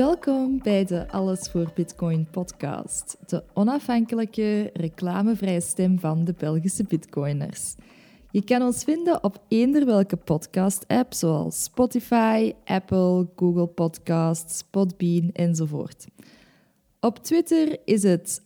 Welkom 0.00 0.62
bij 0.62 0.84
de 0.84 1.08
Alles 1.08 1.48
voor 1.48 1.72
Bitcoin 1.74 2.26
podcast, 2.30 3.16
de 3.26 3.42
onafhankelijke 3.52 4.70
reclamevrije 4.74 5.60
stem 5.60 5.98
van 5.98 6.24
de 6.24 6.34
Belgische 6.38 6.84
Bitcoiners. 6.84 7.74
Je 8.30 8.44
kan 8.44 8.62
ons 8.62 8.84
vinden 8.84 9.24
op 9.24 9.42
eender 9.48 9.86
welke 9.86 10.16
podcast-app 10.16 11.14
zoals 11.14 11.62
Spotify, 11.62 12.52
Apple, 12.64 13.28
Google 13.36 13.66
Podcasts, 13.66 14.64
Podbean 14.70 15.30
enzovoort. 15.32 16.06
Op 17.00 17.18
Twitter 17.18 17.78
is 17.84 18.02
het 18.02 18.42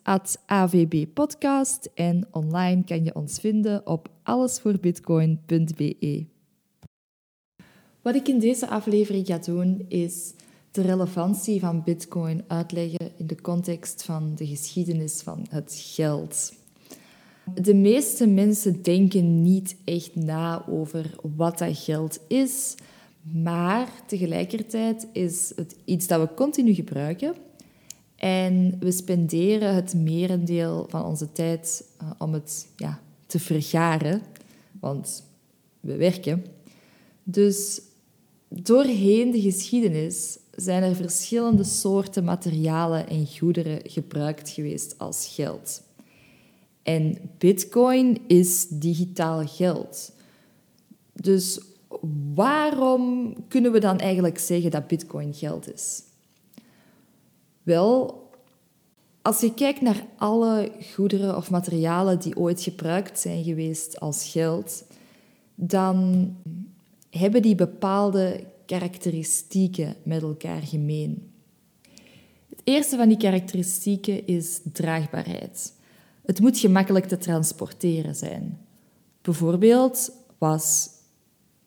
@avbpodcast 0.46 1.90
en 1.94 2.26
online 2.30 2.84
kan 2.84 3.04
je 3.04 3.14
ons 3.14 3.40
vinden 3.40 3.86
op 3.86 4.08
allesvoorbitcoin.be. 4.22 6.26
Wat 8.02 8.14
ik 8.14 8.28
in 8.28 8.38
deze 8.38 8.68
aflevering 8.68 9.26
ga 9.26 9.38
doen 9.38 9.84
is 9.88 10.34
de 10.74 10.82
relevantie 10.82 11.60
van 11.60 11.82
Bitcoin 11.82 12.44
uitleggen 12.46 13.10
in 13.16 13.26
de 13.26 13.40
context 13.40 14.02
van 14.02 14.34
de 14.34 14.46
geschiedenis 14.46 15.20
van 15.22 15.46
het 15.48 15.74
geld. 15.94 16.52
De 17.54 17.74
meeste 17.74 18.26
mensen 18.26 18.82
denken 18.82 19.42
niet 19.42 19.76
echt 19.84 20.14
na 20.14 20.66
over 20.68 21.14
wat 21.36 21.58
dat 21.58 21.78
geld 21.78 22.20
is, 22.28 22.74
maar 23.22 23.88
tegelijkertijd 24.06 25.06
is 25.12 25.52
het 25.56 25.76
iets 25.84 26.06
dat 26.06 26.20
we 26.20 26.34
continu 26.34 26.74
gebruiken. 26.74 27.34
En 28.16 28.76
we 28.80 28.92
spenderen 28.92 29.74
het 29.74 29.94
merendeel 29.94 30.86
van 30.88 31.04
onze 31.04 31.32
tijd 31.32 31.84
uh, 32.02 32.10
om 32.18 32.32
het 32.32 32.66
ja, 32.76 33.00
te 33.26 33.38
vergaren, 33.38 34.22
want 34.80 35.24
we 35.80 35.96
werken. 35.96 36.44
Dus 37.22 37.80
doorheen 38.48 39.30
de 39.30 39.40
geschiedenis 39.40 40.38
zijn 40.56 40.82
er 40.82 40.94
verschillende 40.94 41.64
soorten 41.64 42.24
materialen 42.24 43.08
en 43.08 43.26
goederen 43.38 43.80
gebruikt 43.84 44.50
geweest 44.50 44.98
als 44.98 45.32
geld. 45.34 45.82
En 46.82 47.18
Bitcoin 47.38 48.18
is 48.26 48.68
digitaal 48.68 49.46
geld. 49.46 50.12
Dus 51.12 51.60
waarom 52.34 53.34
kunnen 53.48 53.72
we 53.72 53.78
dan 53.78 53.98
eigenlijk 53.98 54.38
zeggen 54.38 54.70
dat 54.70 54.86
Bitcoin 54.86 55.34
geld 55.34 55.72
is? 55.72 56.02
Wel, 57.62 58.22
als 59.22 59.40
je 59.40 59.54
kijkt 59.54 59.80
naar 59.80 60.06
alle 60.16 60.72
goederen 60.94 61.36
of 61.36 61.50
materialen 61.50 62.20
die 62.20 62.36
ooit 62.36 62.62
gebruikt 62.62 63.20
zijn 63.20 63.44
geweest 63.44 64.00
als 64.00 64.28
geld, 64.28 64.84
dan 65.54 66.28
hebben 67.10 67.42
die 67.42 67.54
bepaalde 67.54 68.44
karakteristieken 68.66 69.96
met 70.04 70.22
elkaar 70.22 70.62
gemeen. 70.62 71.32
Het 72.48 72.60
eerste 72.64 72.96
van 72.96 73.08
die 73.08 73.16
karakteristieken 73.16 74.26
is 74.26 74.60
draagbaarheid. 74.72 75.74
Het 76.24 76.40
moet 76.40 76.58
gemakkelijk 76.58 77.04
te 77.04 77.16
transporteren 77.16 78.14
zijn. 78.14 78.58
Bijvoorbeeld 79.22 80.12
was 80.38 80.88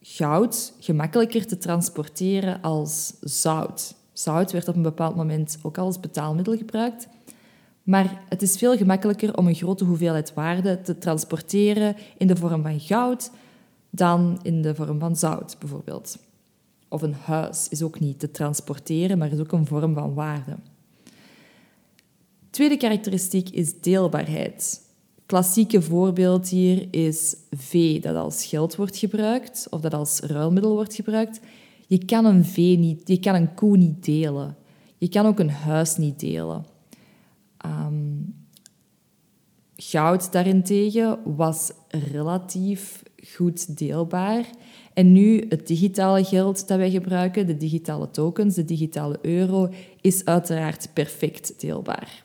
goud 0.01 0.73
gemakkelijker 0.79 1.45
te 1.45 1.57
transporteren 1.57 2.61
als 2.61 3.13
zout. 3.21 3.95
Zout 4.13 4.51
werd 4.51 4.67
op 4.67 4.75
een 4.75 4.81
bepaald 4.81 5.15
moment 5.15 5.57
ook 5.61 5.77
als 5.77 5.99
betaalmiddel 5.99 6.57
gebruikt. 6.57 7.07
Maar 7.83 8.23
het 8.29 8.41
is 8.41 8.57
veel 8.57 8.77
gemakkelijker 8.77 9.37
om 9.37 9.47
een 9.47 9.55
grote 9.55 9.83
hoeveelheid 9.83 10.33
waarde 10.33 10.81
te 10.81 10.97
transporteren 10.97 11.95
in 12.17 12.27
de 12.27 12.35
vorm 12.35 12.61
van 12.61 12.79
goud 12.79 13.31
dan 13.89 14.39
in 14.41 14.61
de 14.61 14.75
vorm 14.75 14.99
van 14.99 15.15
zout, 15.15 15.55
bijvoorbeeld. 15.59 16.17
Of 16.89 17.01
een 17.01 17.13
huis 17.13 17.67
is 17.69 17.81
ook 17.81 17.99
niet 17.99 18.19
te 18.19 18.31
transporteren, 18.31 19.17
maar 19.17 19.31
is 19.31 19.39
ook 19.39 19.51
een 19.51 19.65
vorm 19.65 19.93
van 19.93 20.13
waarde. 20.13 20.57
Tweede 22.49 22.77
karakteristiek 22.77 23.49
is 23.49 23.81
deelbaarheid. 23.81 24.81
Klassieke 25.25 25.81
voorbeeld 25.81 26.49
hier 26.49 26.87
is 26.91 27.35
vee 27.51 27.99
dat 27.99 28.15
als 28.15 28.45
geld 28.45 28.75
wordt 28.75 28.97
gebruikt 28.97 29.67
of 29.69 29.81
dat 29.81 29.93
als 29.93 30.19
ruilmiddel 30.19 30.73
wordt 30.73 30.95
gebruikt. 30.95 31.39
Je 31.87 32.05
kan 32.05 32.25
een 32.25 32.45
vee 32.45 32.77
niet, 32.77 33.07
je 33.07 33.19
kan 33.19 33.35
een 33.35 33.53
koe 33.53 33.77
niet 33.77 34.05
delen. 34.05 34.55
Je 34.97 35.09
kan 35.09 35.25
ook 35.25 35.39
een 35.39 35.49
huis 35.49 35.97
niet 35.97 36.19
delen. 36.19 36.65
Um, 37.65 38.35
goud 39.75 40.31
daarentegen 40.31 41.35
was 41.35 41.71
relatief 41.89 43.03
goed 43.35 43.77
deelbaar. 43.77 44.45
En 44.97 45.11
nu 45.11 45.45
het 45.49 45.67
digitale 45.67 46.23
geld 46.23 46.67
dat 46.67 46.77
wij 46.77 46.91
gebruiken, 46.91 47.47
de 47.47 47.57
digitale 47.57 48.11
tokens, 48.11 48.55
de 48.55 48.65
digitale 48.65 49.19
euro, 49.21 49.69
is 50.01 50.25
uiteraard 50.25 50.89
perfect 50.93 51.59
deelbaar. 51.59 52.23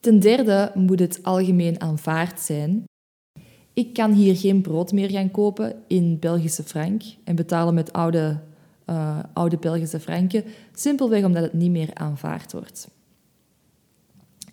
Ten 0.00 0.20
derde 0.20 0.72
moet 0.74 1.00
het 1.00 1.22
algemeen 1.22 1.80
aanvaard 1.80 2.40
zijn. 2.40 2.84
Ik 3.72 3.92
kan 3.92 4.12
hier 4.12 4.36
geen 4.36 4.62
brood 4.62 4.92
meer 4.92 5.10
gaan 5.10 5.30
kopen 5.30 5.82
in 5.86 6.18
Belgische 6.18 6.62
frank 6.62 7.02
en 7.24 7.36
betalen 7.36 7.74
met 7.74 7.92
oude, 7.92 8.40
uh, 8.86 9.18
oude 9.32 9.58
Belgische 9.58 10.00
franken, 10.00 10.44
simpelweg 10.72 11.24
omdat 11.24 11.42
het 11.42 11.52
niet 11.52 11.70
meer 11.70 11.94
aanvaard 11.94 12.52
wordt. 12.52 12.88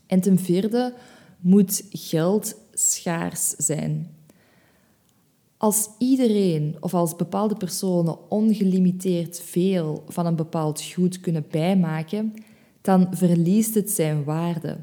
En 0.07 0.22
ten 0.22 0.40
vierde 0.40 0.94
moet 1.40 1.86
geld 1.90 2.56
schaars 2.74 3.50
zijn. 3.50 4.09
Als 5.66 5.90
iedereen 5.98 6.76
of 6.80 6.94
als 6.94 7.16
bepaalde 7.16 7.56
personen 7.56 8.30
ongelimiteerd 8.31 9.42
veel 9.42 10.03
van 10.08 10.26
een 10.26 10.36
bepaald 10.36 10.84
goed 10.84 11.20
kunnen 11.20 11.46
bijmaken, 11.50 12.34
dan 12.81 13.08
verliest 13.12 13.75
het 13.75 13.92
zijn 13.92 14.24
waarde. 14.24 14.78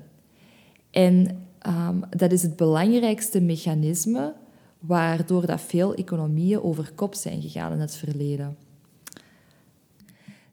En 0.91 1.47
um, 1.67 2.03
dat 2.11 2.33
is 2.33 2.43
het 2.43 2.57
belangrijkste 2.57 3.41
mechanisme 3.41 4.35
waardoor 4.79 5.47
dat 5.47 5.61
veel 5.61 5.95
economieën 5.95 6.63
over 6.63 6.93
kop 6.95 7.15
zijn 7.15 7.43
gegaan 7.43 7.73
in 7.73 7.81
het 7.81 7.95
verleden. 7.95 8.57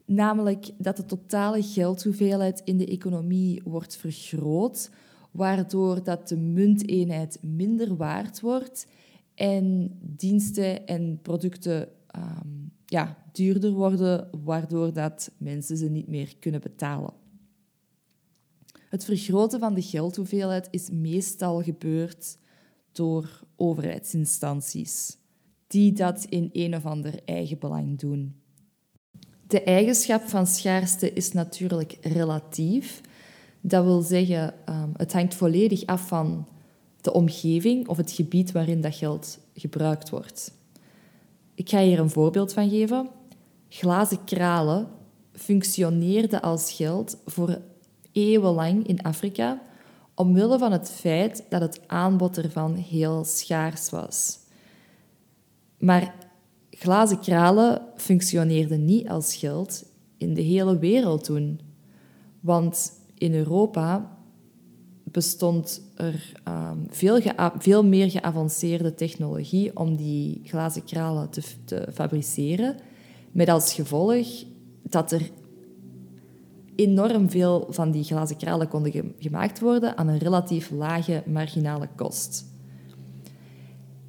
Namelijk 0.06 0.70
dat 0.78 0.98
de 0.98 1.06
totale 1.06 1.64
geldhoeveelheid 1.64 2.62
in 2.66 2.78
de 2.78 2.88
economie 2.88 3.62
wordt 3.66 3.98
vergroot, 3.98 4.90
waardoor 5.32 6.04
dat 6.04 6.28
de 6.28 6.38
munteenheid 6.38 7.38
minder 7.42 7.96
waard 7.96 8.40
wordt 8.40 8.88
en 9.40 9.98
diensten 10.02 10.88
en 10.88 11.20
producten 11.22 11.88
um, 12.16 12.72
ja, 12.86 13.18
duurder 13.32 13.72
worden, 13.72 14.30
waardoor 14.44 14.94
dat 14.94 15.32
mensen 15.38 15.78
ze 15.78 15.90
niet 15.90 16.08
meer 16.08 16.38
kunnen 16.40 16.62
betalen. 16.62 17.14
Het 18.90 19.06
vergroten 19.06 19.60
van 19.60 19.74
de 19.74 19.82
geldhoeveelheid 19.82 20.68
is 20.72 20.90
meestal 20.90 21.64
gebeurd 21.64 22.38
door 22.92 23.40
overheidsinstanties, 23.56 25.18
die 25.68 25.94
dat 25.94 26.26
in 26.30 26.50
een 26.54 26.76
of 26.76 26.86
ander 26.86 27.14
eigen 27.26 27.60
belang 27.60 28.00
doen. 28.00 28.42
De 29.48 29.64
eigenschap 29.64 30.22
van 30.22 30.48
schaarste 30.48 31.14
is 31.14 31.32
natuurlijk 31.32 31.98
relatief. 32.02 33.02
Dat 33.62 33.84
wil 33.84 34.02
zeggen, 34.02 34.54
um, 34.70 34.92
het 34.98 35.14
hangt 35.14 35.36
volledig 35.36 35.86
af 35.86 36.08
van 36.08 36.48
de 37.02 37.14
omgeving 37.14 37.88
of 37.88 37.98
het 37.98 38.12
gebied 38.12 38.52
waarin 38.52 38.82
dat 38.82 38.96
geld 38.96 39.40
gebruikt 39.54 40.10
wordt. 40.10 40.52
Ik 41.54 41.70
ga 41.70 41.82
hier 41.82 42.00
een 42.00 42.10
voorbeeld 42.10 42.54
van 42.54 42.70
geven. 42.70 43.10
Glazen 43.70 44.24
kralen 44.24 44.88
functioneerden 45.34 46.42
als 46.42 46.72
geld 46.72 47.18
voor 47.26 47.62
eeuwenlang 48.12 48.88
in 48.88 49.02
Afrika 49.02 49.62
omwille 50.20 50.58
van 50.58 50.72
het 50.72 50.92
feit 50.92 51.44
dat 51.50 51.62
het 51.62 51.82
aanbod 51.88 52.38
ervan 52.38 52.76
heel 52.76 53.24
schaars 53.24 53.90
was. 53.90 54.40
Maar 55.78 56.16
glazen 56.70 57.20
kralen 57.20 57.82
functioneerden 57.96 58.86
niet 58.86 59.10
als 59.10 59.36
geld 59.36 59.86
in 60.18 60.34
de 60.34 60.42
hele 60.42 60.78
wereld 60.78 61.24
toen. 61.24 61.60
Want 62.40 62.92
in 63.18 63.34
Europa 63.34 64.18
bestond 65.12 65.82
er 65.96 66.34
um, 66.48 66.86
veel, 66.90 67.22
veel, 67.58 67.86
meer 67.86 68.10
geavanceerde 68.12 68.96
technologie 68.96 69.78
om 69.78 69.96
die 69.96 70.42
glazen 70.44 70.84
kralen 70.84 71.30
te, 71.30 71.42
te 71.66 71.88
fabriceren. 71.94 72.76
Met 73.32 73.50
als 73.50 73.74
gevolg 73.74 74.28
dat 74.84 75.12
er 75.12 75.30
enorm 76.76 77.30
veel 77.30 77.68
van 77.70 77.92
die 77.92 78.04
glazen 78.04 78.38
kralen 78.38 78.68
konden 78.68 79.14
gemaakt 79.20 79.60
worden 79.60 79.98
aan 79.98 80.08
een 80.08 80.18
relatief 80.18 80.72
lage 80.72 81.24
marginale 81.26 81.90
kost. 81.96 82.46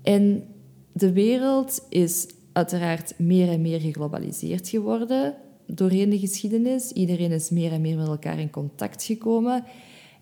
En 0.02 0.44
de 0.92 1.12
wereld 1.12 1.86
is 1.88 2.26
uiteraard 2.52 3.18
meer 3.18 3.48
en 3.48 3.60
meer 3.60 3.80
geglobaliseerd 3.80 4.68
geworden 4.68 5.34
doorheen 5.66 6.10
de 6.10 6.18
geschiedenis. 6.18 6.92
Iedereen 6.92 7.32
is 7.32 7.50
meer 7.50 7.72
en 7.72 7.80
meer 7.80 7.96
met 7.96 8.06
elkaar 8.06 8.38
in 8.38 8.50
contact 8.50 9.04
gekomen. 9.04 9.64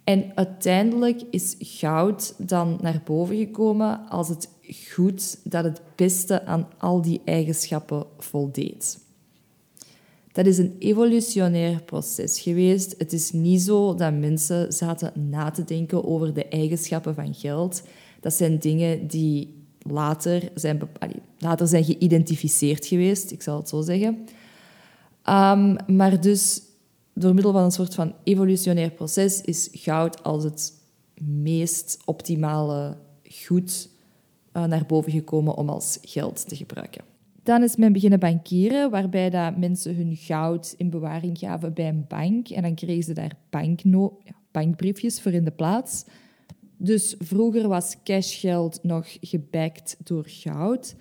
En 0.09 0.33
uiteindelijk 0.35 1.23
is 1.31 1.57
goud 1.59 2.35
dan 2.39 2.79
naar 2.81 3.01
boven 3.05 3.37
gekomen 3.37 4.09
als 4.09 4.29
het 4.29 4.49
goed 4.93 5.39
dat 5.45 5.65
het 5.65 5.81
beste 5.95 6.45
aan 6.45 6.69
al 6.79 7.03
die 7.03 7.21
eigenschappen 7.25 8.07
voldeed. 8.19 8.99
Dat 10.33 10.47
is 10.47 10.59
een 10.59 10.77
evolutionair 10.79 11.83
proces 11.83 12.41
geweest. 12.41 12.95
Het 12.99 13.13
is 13.13 13.31
niet 13.31 13.61
zo 13.61 13.95
dat 13.95 14.13
mensen 14.13 14.73
zaten 14.73 15.13
na 15.31 15.51
te 15.51 15.65
denken 15.65 16.05
over 16.05 16.35
de 16.35 16.49
eigenschappen 16.49 17.15
van 17.15 17.35
geld. 17.35 17.83
Dat 18.21 18.35
zijn 18.35 18.59
dingen 18.59 19.07
die 19.07 19.55
later 19.79 20.51
zijn, 20.55 20.81
later 21.39 21.67
zijn 21.67 21.85
geïdentificeerd 21.85 22.87
geweest, 22.87 23.31
ik 23.31 23.43
zal 23.43 23.57
het 23.57 23.69
zo 23.69 23.81
zeggen. 23.81 24.27
Um, 25.25 25.77
maar 25.97 26.21
dus 26.21 26.63
door 27.19 27.35
middel 27.35 27.53
van 27.53 27.63
een 27.63 27.71
soort 27.71 27.95
van 27.95 28.15
evolutionair 28.25 28.91
proces 28.91 29.41
is 29.41 29.69
goud 29.73 30.23
als 30.23 30.45
het 30.45 30.73
meest 31.23 31.99
optimale 32.05 32.97
goed 33.45 33.91
uh, 34.53 34.65
naar 34.65 34.87
boven 34.87 35.13
gekomen 35.13 35.57
om 35.57 35.69
als 35.69 35.99
geld 36.03 36.49
te 36.49 36.57
gebruiken. 36.57 37.05
Dan 37.43 37.63
is 37.63 37.77
men 37.77 37.93
beginnen 37.93 38.19
bankieren, 38.19 38.91
waarbij 38.91 39.31
dat 39.31 39.57
mensen 39.57 39.97
hun 39.97 40.17
goud 40.17 40.75
in 40.77 40.91
bewaring 40.91 41.39
gaven 41.39 41.75
bij 41.75 41.89
een 41.89 42.05
bank. 42.09 42.49
En 42.49 42.63
dan 42.63 42.75
kregen 42.75 43.03
ze 43.03 43.13
daar 43.13 43.37
bankno 43.51 44.19
ja, 44.25 44.33
bankbriefjes 44.51 45.21
voor 45.21 45.33
in 45.33 45.45
de 45.45 45.51
plaats. 45.51 46.05
Dus 46.77 47.15
vroeger 47.19 47.69
was 47.69 47.97
cashgeld 48.05 48.83
nog 48.83 49.17
gebackt 49.21 49.97
door 50.05 50.25
goud. 50.27 50.95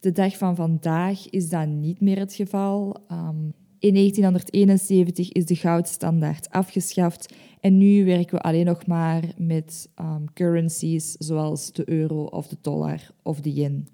De 0.00 0.12
dag 0.12 0.36
van 0.36 0.56
vandaag 0.56 1.30
is 1.30 1.48
dat 1.48 1.66
niet 1.66 2.00
meer 2.00 2.18
het 2.18 2.34
geval. 2.34 2.96
Um, 3.12 3.54
in 3.84 3.94
1971 3.94 5.32
is 5.32 5.46
de 5.46 5.56
goudstandaard 5.56 6.50
afgeschaft 6.50 7.34
en 7.60 7.78
nu 7.78 8.04
werken 8.04 8.36
we 8.36 8.42
alleen 8.42 8.64
nog 8.64 8.86
maar 8.86 9.22
met 9.36 9.88
um, 10.00 10.32
currencies 10.32 11.12
zoals 11.12 11.72
de 11.72 11.90
euro 11.90 12.24
of 12.24 12.48
de 12.48 12.56
dollar 12.60 13.00
of 13.22 13.40
de 13.40 13.52
yen. 13.52 13.88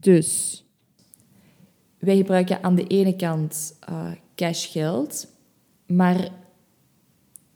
Dus 0.00 0.64
wij 1.98 2.16
gebruiken 2.16 2.62
aan 2.62 2.74
de 2.74 2.86
ene 2.86 3.16
kant 3.16 3.78
uh, 3.90 4.10
cashgeld, 4.34 5.28
maar 5.86 6.28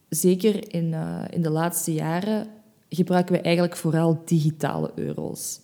zeker 0.08 0.74
in, 0.74 0.84
uh, 0.84 1.24
in 1.30 1.42
de 1.42 1.50
laatste 1.50 1.92
jaren 1.92 2.48
gebruiken 2.88 3.34
we 3.34 3.40
eigenlijk 3.40 3.76
vooral 3.76 4.22
digitale 4.24 4.92
euro's. 4.94 5.60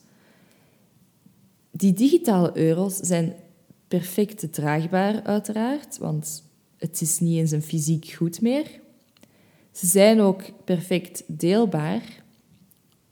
Die 1.71 1.93
digitale 1.93 2.51
euro's 2.55 2.97
zijn 2.97 3.35
perfect 3.91 4.53
draagbaar, 4.53 5.23
uiteraard, 5.23 5.99
want 5.99 6.45
het 6.79 7.01
is 7.01 7.19
niet 7.19 7.39
eens 7.39 7.51
een 7.51 7.63
fysiek 7.63 8.11
goed 8.11 8.41
meer. 8.41 8.81
Ze 9.73 9.87
zijn 9.87 10.21
ook 10.21 10.43
perfect 10.65 11.23
deelbaar. 11.27 12.03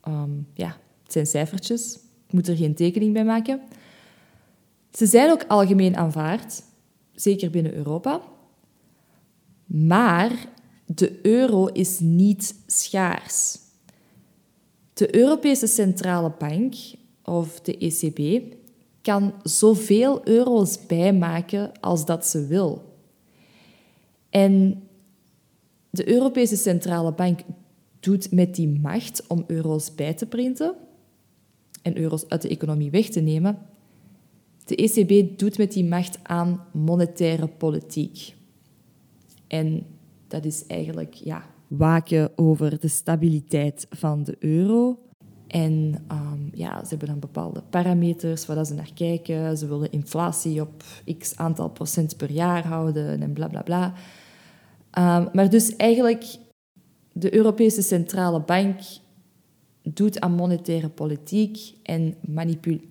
Ehm, 0.00 0.30
ja, 0.54 0.76
het 1.02 1.12
zijn 1.12 1.26
cijfertjes. 1.26 1.94
Ik 2.26 2.32
moet 2.32 2.48
er 2.48 2.56
geen 2.56 2.74
tekening 2.74 3.12
bij 3.12 3.24
maken. 3.24 3.60
Ze 4.92 5.06
zijn 5.06 5.30
ook 5.30 5.44
algemeen 5.48 5.96
aanvaard, 5.96 6.62
zeker 7.14 7.50
binnen 7.50 7.74
Europa. 7.74 8.22
Maar 9.66 10.48
de 10.86 11.18
euro 11.26 11.66
is 11.66 11.98
niet 12.00 12.54
schaars. 12.66 13.58
De 14.92 15.16
Europese 15.16 15.66
Centrale 15.66 16.32
Bank, 16.38 16.74
of 17.24 17.60
de 17.60 17.78
ECB, 17.78 18.52
kan 19.08 19.32
zoveel 19.42 20.28
euro's 20.28 20.86
bijmaken 20.86 21.80
als 21.80 22.04
dat 22.04 22.26
ze 22.26 22.46
wil. 22.46 22.82
En 24.30 24.82
de 25.90 26.08
Europese 26.08 26.56
Centrale 26.56 27.12
Bank 27.12 27.40
doet 28.00 28.32
met 28.32 28.54
die 28.54 28.68
macht 28.68 29.26
om 29.26 29.44
euro's 29.46 29.94
bij 29.94 30.14
te 30.14 30.26
printen 30.26 30.74
en 31.82 31.98
euro's 31.98 32.28
uit 32.28 32.42
de 32.42 32.48
economie 32.48 32.90
weg 32.90 33.08
te 33.08 33.20
nemen, 33.20 33.58
de 34.64 34.76
ECB 34.76 35.38
doet 35.38 35.58
met 35.58 35.72
die 35.72 35.84
macht 35.84 36.18
aan 36.22 36.64
monetaire 36.72 37.48
politiek. 37.48 38.34
En 39.46 39.86
dat 40.26 40.44
is 40.44 40.66
eigenlijk 40.66 41.14
ja, 41.14 41.44
waken 41.68 42.30
over 42.36 42.80
de 42.80 42.88
stabiliteit 42.88 43.86
van 43.90 44.22
de 44.22 44.36
euro 44.38 44.98
en 45.46 46.04
um, 46.12 46.27
ja, 46.58 46.80
ze 46.82 46.88
hebben 46.88 47.08
dan 47.08 47.18
bepaalde 47.18 47.62
parameters 47.70 48.46
waar 48.46 48.66
ze 48.66 48.74
naar 48.74 48.90
kijken. 48.94 49.56
Ze 49.56 49.68
willen 49.68 49.92
inflatie 49.92 50.60
op 50.60 50.84
x 51.18 51.36
aantal 51.36 51.70
procent 51.70 52.16
per 52.16 52.30
jaar 52.30 52.66
houden 52.66 53.22
en 53.22 53.32
bla 53.32 53.48
bla 53.48 53.62
bla. 53.62 53.86
Um, 53.86 55.28
maar 55.32 55.50
dus 55.50 55.76
eigenlijk, 55.76 56.36
de 57.12 57.34
Europese 57.34 57.82
Centrale 57.82 58.40
Bank 58.40 58.80
doet 59.82 60.20
aan 60.20 60.32
monetaire 60.32 60.88
politiek 60.88 61.74
en 61.82 62.14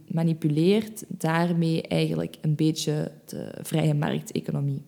manipuleert 0.07 1.03
daarmee 1.07 1.81
eigenlijk 1.81 2.37
een 2.41 2.55
beetje 2.55 3.11
de 3.25 3.53
vrije 3.61 3.93
markteconomie. 3.93 4.81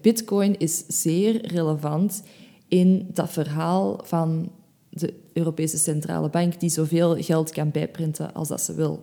Bitcoin 0.00 0.58
is 0.58 0.86
zeer 0.86 1.46
relevant 1.46 2.22
in 2.68 3.08
dat 3.12 3.30
verhaal 3.30 4.00
van 4.04 4.52
de 4.94 5.14
Europese 5.32 5.78
Centrale 5.78 6.28
Bank 6.28 6.60
die 6.60 6.70
zoveel 6.70 7.22
geld 7.22 7.50
kan 7.50 7.70
bijprinten 7.70 8.34
als 8.34 8.48
dat 8.48 8.60
ze 8.60 8.74
wil. 8.74 9.02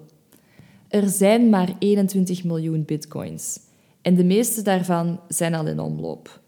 Er 0.87 1.09
zijn 1.09 1.49
maar 1.49 1.75
21 1.79 2.43
miljoen 2.43 2.85
bitcoins 2.85 3.59
en 4.01 4.15
de 4.15 4.23
meeste 4.23 4.61
daarvan 4.61 5.19
zijn 5.27 5.53
al 5.53 5.67
in 5.67 5.79
omloop. 5.79 6.39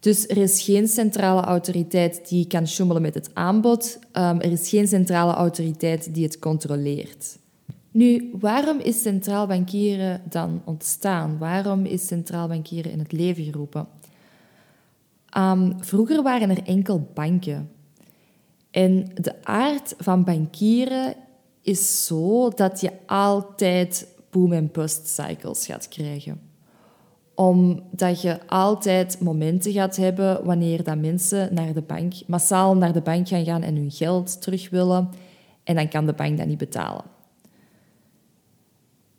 Dus 0.00 0.28
er 0.28 0.36
is 0.36 0.62
geen 0.62 0.88
centrale 0.88 1.40
autoriteit 1.40 2.28
die 2.28 2.46
kan 2.46 2.66
sjoemelen 2.66 3.02
met 3.02 3.14
het 3.14 3.30
aanbod. 3.34 3.98
Um, 4.12 4.40
er 4.40 4.52
is 4.52 4.68
geen 4.68 4.88
centrale 4.88 5.32
autoriteit 5.32 6.14
die 6.14 6.24
het 6.24 6.38
controleert. 6.38 7.38
Nu, 7.90 8.30
waarom 8.40 8.78
is 8.78 9.02
centraal 9.02 9.46
bankieren 9.46 10.22
dan 10.28 10.62
ontstaan? 10.64 11.38
Waarom 11.38 11.84
is 11.84 12.06
centraal 12.06 12.48
bankieren 12.48 12.92
in 12.92 12.98
het 12.98 13.12
leven 13.12 13.44
geroepen? 13.44 13.86
Um, 15.36 15.74
vroeger 15.80 16.22
waren 16.22 16.50
er 16.50 16.62
enkel 16.62 17.10
banken. 17.14 17.70
En 18.72 19.10
de 19.14 19.44
aard 19.44 19.94
van 19.98 20.24
bankieren 20.24 21.14
is 21.60 22.06
zo 22.06 22.48
dat 22.48 22.80
je 22.80 22.90
altijd 23.06 24.14
boom- 24.30 24.52
en 24.52 24.68
bust 24.72 25.08
cycles 25.08 25.66
gaat 25.66 25.88
krijgen. 25.88 26.40
Omdat 27.34 28.22
je 28.22 28.46
altijd 28.46 29.20
momenten 29.20 29.72
gaat 29.72 29.96
hebben 29.96 30.44
wanneer 30.44 30.84
dat 30.84 30.98
mensen 30.98 31.54
naar 31.54 31.72
de 31.72 31.82
bank, 31.82 32.14
massaal 32.26 32.76
naar 32.76 32.92
de 32.92 33.00
bank 33.00 33.28
gaan 33.28 33.44
gaan 33.44 33.62
en 33.62 33.76
hun 33.76 33.90
geld 33.90 34.42
terug 34.42 34.70
willen. 34.70 35.10
En 35.64 35.74
dan 35.74 35.88
kan 35.88 36.06
de 36.06 36.12
bank 36.12 36.38
dat 36.38 36.46
niet 36.46 36.58
betalen. 36.58 37.04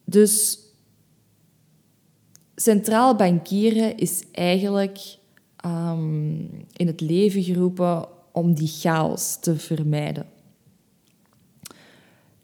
Dus 0.06 0.60
centraal 2.56 3.16
bankieren 3.16 3.98
is 3.98 4.24
eigenlijk 4.32 5.18
um, 5.66 6.50
in 6.74 6.88
het 6.88 7.02
leven 7.02 7.44
geroepen 7.44 8.08
om 8.34 8.54
die 8.54 8.68
chaos 8.68 9.38
te 9.40 9.56
vermijden. 9.56 10.26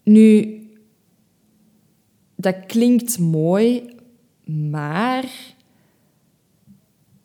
Nu, 0.03 0.59
dat 2.35 2.55
klinkt 2.65 3.19
mooi, 3.19 3.95
maar 4.45 5.25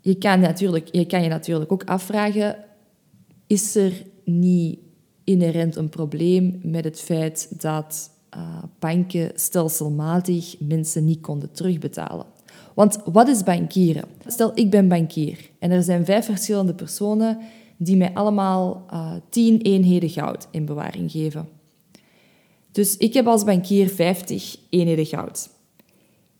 je 0.00 0.14
kan, 0.18 0.40
natuurlijk, 0.40 0.88
je 0.94 1.06
kan 1.06 1.22
je 1.22 1.28
natuurlijk 1.28 1.72
ook 1.72 1.84
afvragen: 1.84 2.56
is 3.46 3.74
er 3.74 3.92
niet 4.24 4.78
inherent 5.24 5.76
een 5.76 5.88
probleem 5.88 6.60
met 6.62 6.84
het 6.84 7.00
feit 7.00 7.60
dat 7.60 8.10
uh, 8.36 8.62
banken 8.78 9.32
stelselmatig 9.34 10.60
mensen 10.60 11.04
niet 11.04 11.20
konden 11.20 11.52
terugbetalen? 11.52 12.26
Want 12.74 12.98
wat 13.04 13.28
is 13.28 13.42
bankieren? 13.42 14.04
Stel, 14.26 14.50
ik 14.54 14.70
ben 14.70 14.88
bankier 14.88 15.50
en 15.58 15.70
er 15.70 15.82
zijn 15.82 16.04
vijf 16.04 16.24
verschillende 16.24 16.74
personen 16.74 17.38
die 17.76 17.96
mij 17.96 18.14
allemaal 18.14 18.86
uh, 18.92 19.12
eh, 19.14 19.22
10 19.28 19.60
eenheden 19.60 20.10
goud 20.10 20.48
in 20.50 20.64
bewaring 20.64 21.10
geven. 21.10 21.48
Dus 22.72 22.96
ik 22.96 23.14
heb 23.14 23.26
als 23.26 23.44
bankier 23.44 23.88
50 23.88 24.56
eenheden 24.70 25.06
goud. 25.06 25.50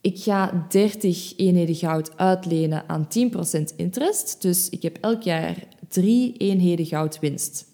Ik 0.01 0.19
ga 0.19 0.65
30 0.69 1.37
eenheden 1.37 1.75
goud 1.75 2.17
uitlenen 2.17 2.89
aan 2.89 3.07
10% 3.71 3.75
interest. 3.75 4.41
Dus 4.41 4.69
ik 4.69 4.81
heb 4.81 4.97
elk 5.01 5.21
jaar 5.21 5.67
3 5.89 6.37
eenheden 6.37 6.85
goud 6.85 7.19
winst. 7.19 7.65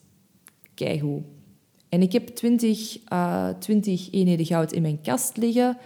Keigoed. 0.73 1.23
En 1.89 2.01
ik 2.01 2.11
heb 2.11 2.27
20, 2.27 2.97
uh, 3.13 3.49
20 3.59 4.11
eenheden 4.11 4.45
goud 4.45 4.71
in 4.71 4.81
mijn 4.81 5.01
kast 5.01 5.37
liggen. 5.37 5.77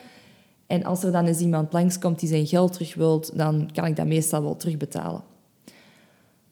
En 0.67 0.83
als 0.83 1.03
er 1.03 1.11
dan 1.11 1.25
eens 1.25 1.39
iemand 1.39 1.73
langskomt 1.73 2.19
die 2.19 2.29
zijn 2.29 2.47
geld 2.47 2.73
terug 2.73 2.95
wilt, 2.95 3.37
dan 3.37 3.69
kan 3.73 3.85
ik 3.85 3.95
dat 3.95 4.05
meestal 4.05 4.41
wel 4.41 4.57
terugbetalen. 4.57 5.23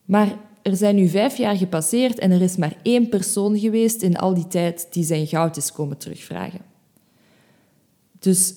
Maar 0.05 0.37
er 0.63 0.75
zijn 0.75 0.95
nu 0.95 1.07
vijf 1.07 1.37
jaar 1.37 1.57
gepasseerd 1.57 2.19
en 2.19 2.31
er 2.31 2.41
is 2.41 2.55
maar 2.55 2.75
één 2.81 3.09
persoon 3.09 3.59
geweest 3.59 4.01
in 4.01 4.17
al 4.17 4.33
die 4.33 4.47
tijd 4.47 4.87
die 4.91 5.03
zijn 5.03 5.27
goud 5.27 5.57
is 5.57 5.71
komen 5.71 5.97
terugvragen. 5.97 6.61
Dus 8.19 8.53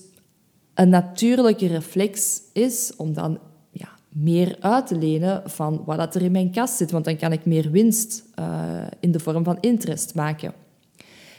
een 0.74 0.88
natuurlijke 0.88 1.66
reflex 1.66 2.40
is 2.52 2.92
om 2.96 3.12
dan 3.12 3.38
ja, 3.70 3.88
meer 4.08 4.56
uit 4.60 4.86
te 4.86 4.98
lenen 4.98 5.50
van 5.50 5.82
wat 5.84 6.14
er 6.14 6.22
in 6.22 6.32
mijn 6.32 6.50
kas 6.50 6.76
zit, 6.76 6.90
want 6.90 7.04
dan 7.04 7.16
kan 7.16 7.32
ik 7.32 7.44
meer 7.44 7.70
winst 7.70 8.24
uh, 8.38 8.82
in 9.00 9.12
de 9.12 9.20
vorm 9.20 9.44
van 9.44 9.58
interest 9.60 10.14
maken. 10.14 10.52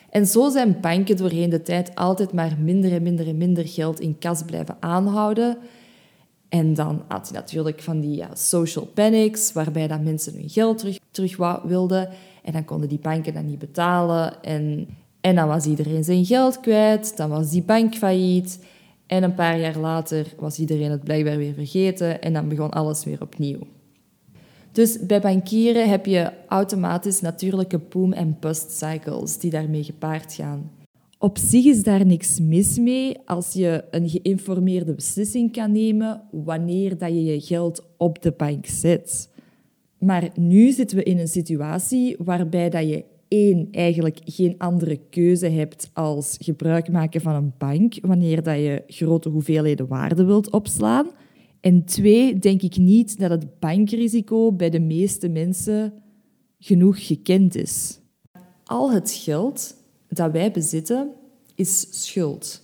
En 0.10 0.26
zo 0.26 0.50
zijn 0.50 0.80
banken 0.82 1.18
doorheen 1.18 1.50
de 1.50 1.62
tijd 1.62 1.96
altijd 1.96 2.34
maar 2.34 2.58
minder 2.60 2.92
en 2.92 3.04
minder 3.04 3.28
en 3.28 3.38
minder 3.38 3.68
geld 3.68 4.00
in 4.00 4.18
kas 4.18 4.44
blijven 4.44 4.78
aanhouden 4.80 5.58
En 6.50 6.74
dan 6.74 7.04
had 7.08 7.28
je 7.28 7.34
natuurlijk 7.34 7.82
van 7.82 8.00
die 8.00 8.16
ja, 8.16 8.36
social 8.36 8.86
panics, 8.86 9.54
waarbij 9.54 9.88
dat 9.88 10.02
mensen 10.02 10.34
hun 10.34 10.50
geld 10.50 10.78
terug, 10.78 11.00
terug 11.12 11.62
wilden. 11.64 12.10
En 12.44 12.54
dan 12.54 12.66
konden 12.66 12.90
die 12.90 13.00
banken 13.00 13.34
dat 13.34 13.44
niet 13.44 13.60
betalen. 13.60 14.44
En, 14.44 14.88
en 15.22 15.36
dan 15.36 15.48
was 15.48 15.66
iedereen 15.66 16.04
zijn 16.04 16.26
geld 16.26 16.60
kwijt. 16.60 17.18
Dan 17.18 17.30
was 17.30 17.50
die 17.50 17.64
bank 17.64 17.96
failliet. 17.96 18.60
En 19.08 19.24
een 19.24 19.34
paar 19.34 19.60
jaar 19.60 19.78
later 19.78 20.34
was 20.40 20.60
iedereen 20.60 20.92
het 20.92 21.04
blijkbaar 21.04 21.38
weer 21.38 21.54
vergeten. 21.54 22.22
En 22.22 22.34
dan 22.34 22.48
begon 22.48 22.72
alles 22.72 23.04
weer 23.04 23.22
opnieuw. 23.22 23.60
Dus 24.72 25.06
bij 25.06 25.22
bankieren 25.22 25.90
heb 25.90 26.06
je 26.06 26.32
automatisch 26.48 27.22
natuurlijke 27.22 27.80
boom- 27.80 28.14
en 28.14 28.38
bust 28.40 28.72
cycles 28.72 29.38
die 29.38 29.52
daarmee 29.52 29.84
gepaard 29.84 30.34
gaan. 30.34 30.72
Op 31.20 31.38
zich 31.38 31.66
is 31.66 31.84
daar 31.84 32.06
niks 32.06 32.40
mis 32.40 32.80
mee 32.80 33.18
als 33.26 33.54
je 33.54 33.84
een 33.92 34.10
geïnformeerde 34.10 34.94
beslissing 34.94 35.52
kan 35.52 35.72
nemen 35.72 36.22
wanneer 36.32 36.98
dat 36.98 37.10
je 37.10 37.24
je 37.24 37.42
geld 37.42 37.88
op 37.98 38.22
de 38.22 38.32
bank 38.32 38.66
zet. 38.66 39.30
Maar 40.00 40.30
nu 40.36 40.72
zitten 40.72 40.98
we 40.98 41.04
in 41.04 41.20
een 41.20 41.28
situatie 41.28 42.16
waarbij 42.20 42.70
dat 42.70 42.90
je 42.90 43.06
één, 43.28 43.68
eigenlijk 43.72 44.20
geen 44.24 44.56
andere 44.58 45.00
keuze 45.10 45.48
hebt 45.48 45.90
als 45.94 46.38
gebruik 46.40 46.92
maken 46.92 47.22
van 47.22 47.36
een 47.36 47.54
bank 47.58 47.94
wanneer 48.02 48.44
dat 48.44 48.56
je 48.56 48.84
grote 48.88 49.30
hoeveelheden 49.30 49.88
waarde 49.88 50.26
wilt 50.26 50.52
opslaan. 50.52 51.08
En 51.62 51.86
twee, 51.86 52.40
denk 52.40 52.62
ik 52.62 52.78
niet 52.78 53.20
dat 53.20 53.30
het 53.30 53.60
bankrisico 53.60 54.54
bij 54.54 54.70
de 54.70 54.80
meeste 54.80 55.30
mensen 55.30 55.94
genoeg 56.60 57.08
gekend 57.08 57.56
is. 57.56 58.00
Al 58.64 58.92
het 58.92 59.12
geld 59.12 59.77
dat 60.08 60.32
wij 60.32 60.52
bezitten 60.52 61.12
is 61.56 61.88
schuld. 62.06 62.62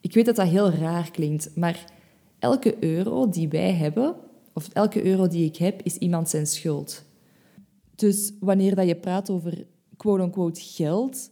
Ik 0.00 0.14
weet 0.14 0.26
dat 0.26 0.36
dat 0.36 0.48
heel 0.48 0.70
raar 0.70 1.10
klinkt, 1.10 1.56
maar 1.56 1.84
elke 2.38 2.84
euro 2.84 3.28
die 3.28 3.48
wij 3.48 3.72
hebben, 3.72 4.14
of 4.52 4.68
elke 4.68 5.04
euro 5.04 5.26
die 5.26 5.44
ik 5.44 5.56
heb, 5.56 5.82
is 5.82 5.96
iemand 5.96 6.28
zijn 6.28 6.46
schuld. 6.46 7.04
Dus 7.94 8.32
wanneer 8.40 8.74
dat 8.74 8.86
je 8.86 8.96
praat 8.96 9.30
over 9.30 9.66
quote-unquote 9.96 10.60
geld, 10.60 11.30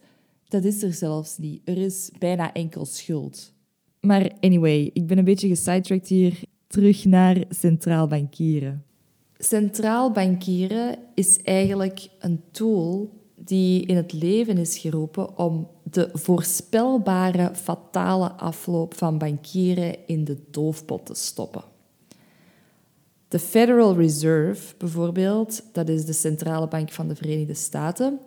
dat 0.48 0.64
is 0.64 0.82
er 0.82 0.92
zelfs 0.92 1.38
niet. 1.38 1.60
Er 1.64 1.78
is 1.78 2.10
bijna 2.18 2.52
enkel 2.52 2.84
schuld. 2.84 3.52
Maar 4.00 4.32
anyway, 4.40 4.90
ik 4.92 5.06
ben 5.06 5.18
een 5.18 5.24
beetje 5.24 5.48
gesidetracked 5.48 6.08
hier. 6.08 6.42
Terug 6.66 7.04
naar 7.04 7.44
centraal 7.48 8.06
bankieren. 8.06 8.84
Centraal 9.38 10.10
bankieren 10.10 10.98
is 11.14 11.42
eigenlijk 11.42 12.08
een 12.18 12.42
tool 12.50 13.19
die 13.44 13.86
in 13.86 13.96
het 13.96 14.12
leven 14.12 14.58
is 14.58 14.78
geroepen 14.78 15.38
om 15.38 15.68
de 15.82 16.10
voorspelbare 16.12 17.50
fatale 17.54 18.32
afloop 18.32 18.94
van 18.94 19.18
bankieren 19.18 19.96
in 20.06 20.24
de 20.24 20.36
doofpot 20.50 21.06
te 21.06 21.14
stoppen. 21.14 21.62
De 23.28 23.38
Federal 23.38 23.96
Reserve 23.96 24.74
bijvoorbeeld, 24.78 25.62
dat 25.72 25.88
is 25.88 26.04
de 26.04 26.12
centrale 26.12 26.68
bank 26.68 26.90
van 26.90 27.08
de 27.08 27.16
Verenigde 27.16 27.54
Staten, 27.54 28.18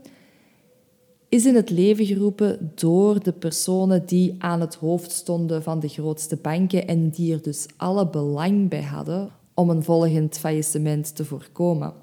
is 1.29 1.45
in 1.45 1.55
het 1.55 1.69
leven 1.69 2.05
geroepen 2.05 2.71
door 2.75 3.23
de 3.23 3.31
personen 3.31 4.05
die 4.05 4.35
aan 4.39 4.61
het 4.61 4.75
hoofd 4.75 5.11
stonden 5.11 5.63
van 5.63 5.79
de 5.79 5.87
grootste 5.87 6.35
banken 6.35 6.87
en 6.87 7.09
die 7.09 7.33
er 7.33 7.41
dus 7.41 7.65
alle 7.77 8.09
belang 8.09 8.69
bij 8.69 8.83
hadden 8.83 9.29
om 9.53 9.69
een 9.69 9.83
volgend 9.83 10.37
faillissement 10.37 11.15
te 11.15 11.25
voorkomen. 11.25 11.93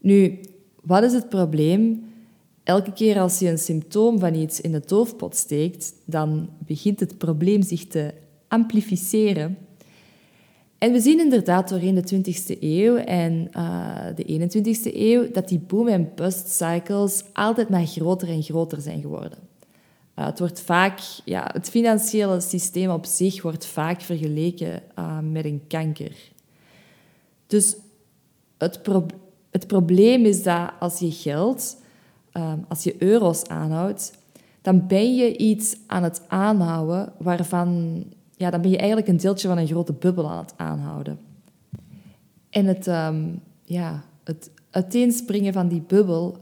Nu, 0.00 0.40
wat 0.84 1.02
is 1.02 1.12
het 1.12 1.28
probleem? 1.28 2.12
Elke 2.62 2.92
keer 2.92 3.20
als 3.20 3.38
je 3.38 3.48
een 3.48 3.58
symptoom 3.58 4.18
van 4.18 4.34
iets 4.34 4.60
in 4.60 4.72
de 4.72 4.82
doofpot 4.86 5.36
steekt, 5.36 5.92
dan 6.04 6.48
begint 6.58 7.00
het 7.00 7.18
probleem 7.18 7.62
zich 7.62 7.86
te 7.86 8.14
amplificeren 8.48 9.58
en 10.84 10.92
we 10.92 11.00
zien 11.00 11.20
inderdaad 11.20 11.68
doorheen 11.68 11.94
de 11.94 12.14
20e 12.14 12.58
eeuw 12.60 12.96
en 12.96 13.48
uh, 13.56 14.06
de 14.14 14.48
21e 14.50 14.94
eeuw 14.94 15.30
dat 15.30 15.48
die 15.48 15.58
boom- 15.58 15.88
en 15.88 16.12
bust-cycles 16.14 17.24
altijd 17.32 17.68
maar 17.68 17.86
groter 17.86 18.28
en 18.28 18.42
groter 18.42 18.80
zijn 18.80 19.00
geworden. 19.00 19.38
Uh, 20.18 20.26
het, 20.26 20.38
wordt 20.38 20.60
vaak, 20.60 20.98
ja, 21.24 21.50
het 21.52 21.68
financiële 21.68 22.40
systeem 22.40 22.90
op 22.90 23.06
zich 23.06 23.42
wordt 23.42 23.66
vaak 23.66 24.00
vergeleken 24.00 24.82
uh, 24.98 25.18
met 25.18 25.44
een 25.44 25.62
kanker. 25.68 26.12
Dus 27.46 27.76
het, 28.58 28.82
pro 28.82 29.06
het 29.54 29.66
probleem 29.66 30.24
is 30.24 30.42
dat 30.42 30.70
als 30.80 30.98
je 30.98 31.10
geld, 31.10 31.76
als 32.68 32.84
je 32.84 33.02
euro's 33.02 33.44
aanhoudt, 33.44 34.12
dan 34.62 34.86
ben 34.86 35.14
je 35.14 35.36
iets 35.36 35.76
aan 35.86 36.02
het 36.02 36.22
aanhouden 36.28 37.12
waarvan 37.18 38.02
ja, 38.36 38.50
dan 38.50 38.60
ben 38.60 38.70
je 38.70 38.76
eigenlijk 38.76 39.08
een 39.08 39.16
deeltje 39.16 39.48
van 39.48 39.58
een 39.58 39.66
grote 39.66 39.92
bubbel 39.92 40.30
aan 40.30 40.38
het 40.38 40.54
aanhouden. 40.56 41.18
En 42.50 42.66
het, 42.66 42.86
um, 42.86 43.40
ja, 43.64 44.04
het 44.24 44.50
uiteenspringen 44.70 45.52
van 45.52 45.68
die 45.68 45.82
bubbel. 45.86 46.36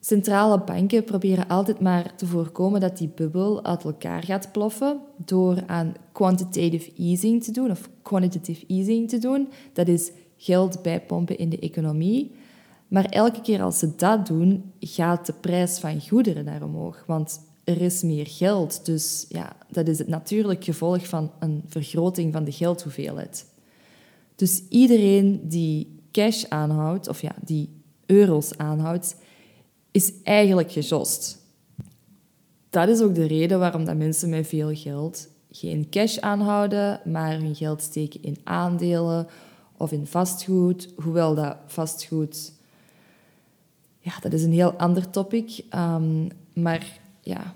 Centrale 0.00 0.60
banken 0.60 1.04
proberen 1.04 1.48
altijd 1.48 1.80
maar 1.80 2.14
te 2.14 2.26
voorkomen 2.26 2.80
dat 2.80 2.98
die 2.98 3.12
bubbel 3.14 3.64
uit 3.64 3.84
elkaar 3.84 4.22
gaat 4.22 4.52
ploffen 4.52 5.00
door 5.16 5.62
aan 5.66 5.94
quantitative 6.12 6.92
easing 6.96 7.44
te 7.44 7.52
doen 7.52 7.70
of 7.70 7.88
quantitative 8.02 8.64
easing 8.66 9.08
te 9.08 9.18
doen. 9.18 9.48
Dat 9.72 9.88
is 9.88 10.10
geld 10.40 10.82
bijpompen 10.82 11.38
in 11.38 11.48
de 11.48 11.58
economie. 11.58 12.34
Maar 12.88 13.04
elke 13.04 13.40
keer 13.40 13.62
als 13.62 13.78
ze 13.78 13.96
dat 13.96 14.26
doen, 14.26 14.72
gaat 14.80 15.26
de 15.26 15.32
prijs 15.32 15.78
van 15.78 16.00
goederen 16.00 16.44
naar 16.44 16.62
omhoog. 16.62 17.04
Want 17.06 17.40
er 17.64 17.80
is 17.80 18.02
meer 18.02 18.26
geld. 18.26 18.84
Dus 18.84 19.26
ja, 19.28 19.56
dat 19.68 19.88
is 19.88 19.98
het 19.98 20.08
natuurlijk 20.08 20.64
gevolg 20.64 21.08
van 21.08 21.30
een 21.38 21.62
vergroting 21.66 22.32
van 22.32 22.44
de 22.44 22.52
geldhoeveelheid. 22.52 23.46
Dus 24.34 24.62
iedereen 24.68 25.40
die 25.48 25.98
cash 26.12 26.44
aanhoudt, 26.44 27.08
of 27.08 27.22
ja, 27.22 27.34
die 27.44 27.68
euro's 28.06 28.56
aanhoudt, 28.56 29.16
is 29.90 30.12
eigenlijk 30.22 30.72
gejost. 30.72 31.38
Dat 32.70 32.88
is 32.88 33.00
ook 33.00 33.14
de 33.14 33.26
reden 33.26 33.58
waarom 33.58 33.84
dat 33.84 33.96
mensen 33.96 34.28
met 34.28 34.46
veel 34.46 34.74
geld 34.74 35.28
geen 35.50 35.88
cash 35.90 36.18
aanhouden, 36.18 37.00
maar 37.04 37.40
hun 37.40 37.54
geld 37.54 37.82
steken 37.82 38.22
in 38.22 38.36
aandelen 38.44 39.26
of 39.80 39.92
in 39.92 40.06
vastgoed. 40.06 40.88
Hoewel 41.02 41.34
dat 41.34 41.56
vastgoed, 41.66 42.52
ja, 43.98 44.12
dat 44.20 44.32
is 44.32 44.42
een 44.42 44.52
heel 44.52 44.72
ander 44.72 45.10
topic. 45.10 45.64
Um, 45.74 46.28
maar 46.52 47.00
ja, 47.20 47.54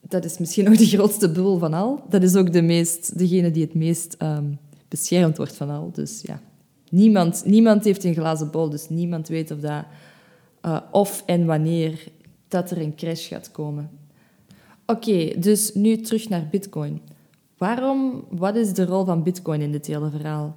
dat 0.00 0.24
is 0.24 0.38
misschien 0.38 0.68
ook 0.70 0.78
de 0.78 0.86
grootste 0.86 1.30
bubbel 1.30 1.58
van 1.58 1.74
al. 1.74 2.04
Dat 2.08 2.22
is 2.22 2.36
ook 2.36 2.52
de 2.52 2.62
meest, 2.62 3.18
degene 3.18 3.50
die 3.50 3.64
het 3.64 3.74
meest 3.74 4.16
um, 4.22 4.58
beschermd 4.88 5.36
wordt 5.36 5.56
van 5.56 5.70
al. 5.70 5.90
Dus 5.92 6.22
ja, 6.22 6.40
niemand, 6.90 7.42
niemand 7.44 7.84
heeft 7.84 8.04
een 8.04 8.14
glazen 8.14 8.50
bol, 8.50 8.70
dus 8.70 8.88
niemand 8.88 9.28
weet 9.28 9.50
of, 9.50 9.60
dat, 9.60 9.84
uh, 10.62 10.80
of 10.90 11.22
en 11.26 11.46
wanneer 11.46 12.08
dat 12.48 12.70
er 12.70 12.80
een 12.80 12.94
crash 12.94 13.28
gaat 13.28 13.50
komen. 13.50 13.90
Oké, 14.86 15.38
dus 15.38 15.74
nu 15.74 15.96
terug 15.96 16.28
naar 16.28 16.48
Bitcoin. 16.50 17.00
Waarom, 17.56 18.24
wat 18.30 18.56
is 18.56 18.74
de 18.74 18.86
rol 18.86 19.04
van 19.04 19.22
Bitcoin 19.22 19.60
in 19.60 19.72
dit 19.72 19.86
hele 19.86 20.10
verhaal? 20.10 20.56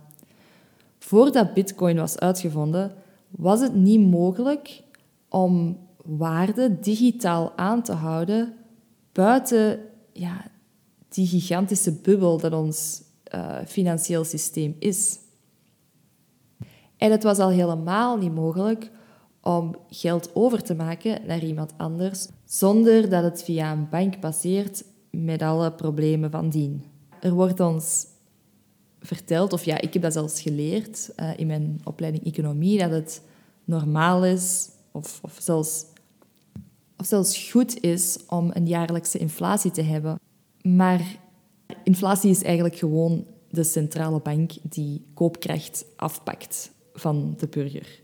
Voordat 0.98 1.53
Bitcoin 1.53 1.98
was 1.98 2.20
uitgevonden, 2.20 2.94
was 3.29 3.60
het 3.60 3.75
niet 3.75 4.10
mogelijk 4.10 4.84
om 5.29 5.77
waarde 6.03 6.79
digitaal 6.79 7.58
aan 7.58 7.82
te 7.84 7.94
houden 7.94 8.53
buiten 9.12 9.79
ja, 10.13 10.46
die 11.10 11.27
gigantische 11.27 11.94
bubbel 11.94 12.38
dat 12.38 12.53
ons 12.53 13.01
uh, 13.36 13.58
financieel 13.65 14.24
systeem 14.24 14.75
is. 14.79 15.20
En 16.98 17.12
het 17.12 17.24
was 17.24 17.39
al 17.39 17.50
helemaal 17.50 18.18
niet 18.18 18.36
mogelijk 18.36 18.91
om 19.41 19.75
geld 19.89 20.36
over 20.36 20.63
te 20.63 20.75
maken 20.75 21.22
naar 21.25 21.44
iemand 21.44 21.74
anders 21.77 22.27
zonder 22.46 23.10
dat 23.10 23.24
het 23.24 23.44
via 23.44 23.72
een 23.72 23.89
bank 23.89 24.20
passeert 24.20 24.84
met 25.10 25.42
alle 25.42 25.72
problemen 25.72 26.32
van 26.32 26.50
dien. 26.50 26.84
Er 27.20 27.34
wordt 27.34 27.60
ons 27.60 28.06
verteld, 29.01 29.54
of 29.54 29.66
ja, 29.66 29.82
ik 29.82 29.94
heb 29.94 30.01
dat 30.01 30.13
zelfs 30.13 30.42
geleerd 30.42 31.10
uh, 31.20 31.30
in 31.38 31.48
mijn 31.48 31.82
opleiding 31.84 32.25
economie, 32.25 32.80
dat 32.80 32.92
het 32.92 33.22
normaal 33.66 34.25
is, 34.25 34.70
of, 34.92 35.20
of 35.24 35.38
zelfs 35.39 35.86
of 37.00 37.06
zelfs 37.06 37.50
goed 37.50 37.82
is 37.82 38.18
om 38.28 38.51
een 38.54 38.68
jaarlijkse 38.68 39.18
inflatie 39.18 39.72
te 39.72 39.82
hebben. 39.82 40.20
Maar 40.62 41.20
inflatie 41.84 42.30
is 42.30 42.44
eigenlijk 42.44 42.75
gewoon 42.75 43.25
de 43.50 43.63
centrale 43.63 44.20
bank 44.20 44.51
die 44.63 45.06
koopkracht 45.13 45.86
afpakt 45.96 46.72
van 46.94 47.36
de 47.38 47.48
burger. 47.48 48.01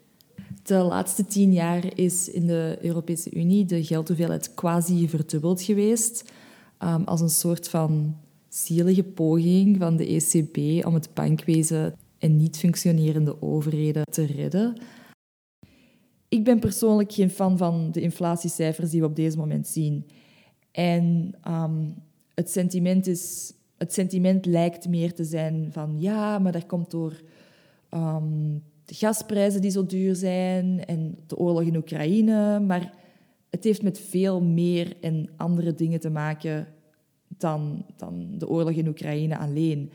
De 0.64 0.76
laatste 0.76 1.26
tien 1.26 1.54
jaar 1.54 1.98
is 1.98 2.30
in 2.30 2.48
de 2.48 2.78
Europese 2.82 3.32
Unie 3.32 3.66
de 3.66 3.84
geldhoeveelheid 3.84 4.54
quasi 4.54 5.10
verdubbeld 5.10 5.62
geweest. 5.62 6.32
Um, 6.84 7.04
als 7.04 7.22
een 7.22 7.30
soort 7.30 7.70
van 7.70 8.18
zielige 8.50 9.04
poging 9.04 9.78
van 9.78 9.96
de 9.96 10.06
ECB 10.06 10.86
om 10.86 10.94
het 10.94 11.14
bankwezen 11.14 11.96
en 12.20 12.38
niet 12.38 12.58
functionerende 12.58 13.42
overheden 13.42 14.04
te 14.12 14.26
redden. 14.26 14.78
Ik 16.30 16.44
ben 16.44 16.60
persoonlijk 16.60 17.12
geen 17.12 17.30
fan 17.30 17.58
van 17.58 17.92
de 17.92 18.02
inflatiecijfers 18.02 18.90
die 18.90 19.00
we 19.00 19.08
op 19.08 19.16
deze 19.16 19.38
moment 19.38 19.68
zien. 19.68 20.06
En 20.72 21.36
um, 21.48 21.96
het 22.34 22.52
sentiment 22.52 23.08
is 23.08 23.54
het 23.78 23.94
sentiment 23.94 24.46
lijkt 24.46 24.88
meer 24.88 25.14
te 25.14 25.24
zijn 25.24 25.68
van 25.72 25.96
ja, 26.00 26.40
maar 26.40 26.52
dat 26.52 26.66
komt 26.66 26.92
door 26.92 27.22
ehm, 27.90 28.58
de 28.86 28.94
gasprijzen 28.94 29.62
die 29.62 29.72
zo 29.72 29.86
duur 29.86 30.16
zijn 30.16 30.86
en 30.86 31.18
de 31.28 31.38
oorlog 31.38 31.62
in 31.62 31.76
Oekraïne. 31.76 32.60
Maar 32.60 32.94
het 33.56 33.64
heeft 33.64 33.82
met 33.82 34.00
veel 34.00 34.42
meer 34.42 34.94
en 35.02 35.30
andere 35.38 35.74
dingen 35.74 36.00
te 36.00 36.10
maken 36.10 36.68
dan, 37.28 37.86
dan 37.98 38.38
de 38.38 38.48
oorlog 38.48 38.74
in 38.74 38.88
Oekraïne 38.88 39.38
alleen. 39.38 39.92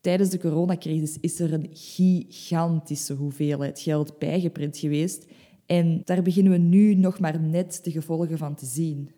Tijdens 0.00 0.30
de 0.30 0.38
coronacrisis 0.38 1.16
is 1.20 1.40
er 1.40 1.52
een 1.52 1.68
gigantische 1.72 3.14
hoeveelheid 3.14 3.80
geld 3.80 4.18
bijgeprint 4.18 4.78
geweest. 4.78 5.26
En 5.66 6.02
daar 6.04 6.22
beginnen 6.22 6.52
we 6.52 6.58
nu 6.58 6.94
nog 6.94 7.18
maar 7.18 7.40
net 7.40 7.80
de 7.82 7.90
gevolgen 7.90 8.38
van 8.38 8.54
te 8.54 8.66
zien. 8.66 9.10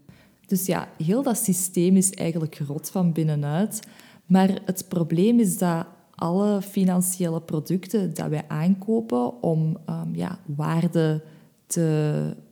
Dus 0.47 0.67
ja, 0.67 0.89
heel 1.05 1.23
dat 1.23 1.37
systeem 1.39 1.97
is 1.97 2.11
eigenlijk 2.11 2.59
rot 2.59 2.91
van 2.91 3.13
binnenuit. 3.13 3.81
Maar 4.27 4.61
het 4.65 4.85
probleem 4.89 5.41
is 5.41 5.59
dat 5.59 5.87
alle 6.15 6.63
financiële 6.63 7.41
producten 7.41 8.15
dat 8.15 8.29
wij 8.29 8.45
aankopen 8.49 9.43
om 9.43 9.77
um, 9.89 10.15
ja, 10.15 10.39
waarde 10.47 11.23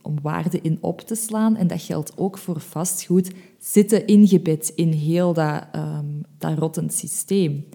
om 0.03 0.19
waarde 0.23 0.61
in 0.61 0.79
op 0.81 1.01
te 1.01 1.15
slaan, 1.15 1.57
en 1.57 1.67
dat 1.67 1.83
geldt 1.83 2.13
ook 2.17 2.39
voor 2.39 2.61
vastgoed, 2.61 3.31
zitten 3.59 4.07
ingebed 4.07 4.73
in 4.75 4.93
heel 4.93 5.33
dat, 5.33 5.67
um, 5.77 6.21
dat 6.39 6.59
rottend 6.59 6.93
systeem. 6.93 7.67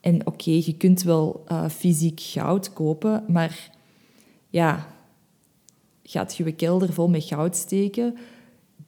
En 0.00 0.26
oké, 0.26 0.50
je 0.50 0.74
kunt 0.76 1.02
wel 1.02 1.44
uh, 1.48 1.68
fysiek 1.68 2.20
goud 2.20 2.72
kopen, 2.72 3.24
maar 3.28 3.70
ja, 4.48 4.86
gaat 6.02 6.36
je 6.36 6.52
kelder 6.52 6.92
vol 6.92 7.08
met 7.08 7.24
goud 7.24 7.56
steken? 7.56 8.16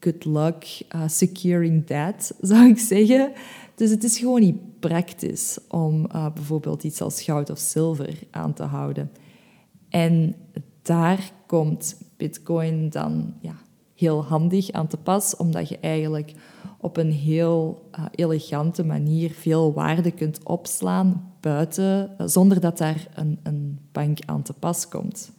Good 0.00 0.24
luck 0.24 0.80
uh, 0.94 1.02
securing 1.06 1.86
that, 1.86 2.34
zou 2.40 2.68
ik 2.68 2.78
zeggen. 2.78 3.32
Dus 3.74 3.90
het 3.90 4.04
is 4.04 4.18
gewoon 4.18 4.40
niet 4.40 4.80
praktisch 4.80 5.58
om 5.68 6.06
uh, 6.14 6.26
bijvoorbeeld 6.34 6.84
iets 6.84 7.00
als 7.00 7.22
goud 7.22 7.50
of 7.50 7.58
zilver 7.58 8.18
aan 8.30 8.52
te 8.52 8.62
houden. 8.62 9.10
En 9.88 10.34
daar 10.82 11.32
komt 11.54 11.96
Bitcoin 12.16 12.88
dan 12.90 13.34
ja, 13.40 13.54
heel 13.94 14.25
handig 14.25 14.70
aan 14.70 14.87
te 14.87 14.96
pas, 14.96 15.37
omdat 15.37 15.68
je 15.68 15.78
eigenlijk 15.78 16.32
op 16.80 16.96
een 16.96 17.12
heel 17.12 17.88
uh, 17.99 18.04
elegante 18.11 18.84
manier 18.84 19.30
veel 19.30 19.73
waarde 19.73 20.11
kunt 20.11 20.44
opslaan 20.44 21.32
buiten, 21.40 22.14
uh, 22.20 22.26
zonder 22.26 22.61
dat 22.61 22.78
daar 22.78 23.06
een, 23.14 23.38
een 23.42 23.78
bank 23.92 24.18
aan 24.25 24.42
te 24.42 24.52
pas 24.52 24.88
komt. 24.88 25.32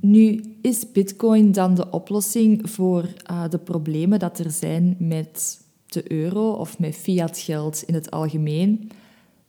Nu, 0.00 0.56
is 0.62 0.92
Bitcoin 0.92 1.52
dan 1.52 1.74
de 1.74 1.90
oplossing 1.90 2.70
voor 2.70 3.04
uh, 3.30 3.48
de 3.48 3.58
problemen 3.58 4.18
dat 4.18 4.38
er 4.38 4.50
zijn 4.50 4.96
met 4.98 5.60
de 5.86 6.12
euro 6.12 6.50
of 6.50 6.78
met 6.78 6.94
fiat 6.94 7.38
geld 7.38 7.82
in 7.82 7.94
het 7.94 8.10
algemeen? 8.10 8.90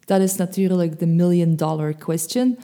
Dat 0.06 0.22
is 0.22 0.36
natuurlijk 0.36 1.00
de 1.00 1.08
million 1.08 1.56
dollar 1.56 1.94
question. 1.96 2.58